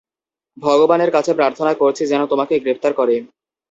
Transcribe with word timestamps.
ভগবানের 0.57 1.09
কাছে 1.11 1.31
প্রার্থনা 1.33 1.73
করছি, 1.73 2.03
যেন 2.05 2.21
তোমাকে 2.25 2.53
গ্রেফতার 2.59 2.93
করে। 2.93 3.15